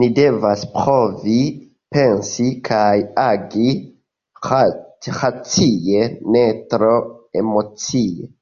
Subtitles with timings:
[0.00, 1.34] Ni devas provi
[1.96, 2.96] pensi kaj
[3.28, 3.68] agi
[5.22, 6.94] racie, ne tro
[7.46, 8.32] emocie.